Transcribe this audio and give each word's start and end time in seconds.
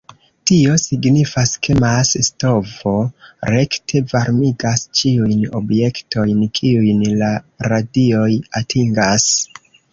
Tio 0.51 0.75
signifas, 0.83 1.51
ke 1.67 1.75
mas-stovo 1.83 2.95
rekte 3.57 4.03
varmigas 4.15 4.87
ĉiujn 5.01 5.45
objektojn, 5.61 6.43
kiujn 6.61 7.07
la 7.23 7.33
radioj 7.75 8.29
atingas. 8.65 9.33